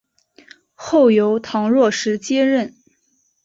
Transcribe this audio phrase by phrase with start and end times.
[0.73, 2.73] 后由唐若时接任。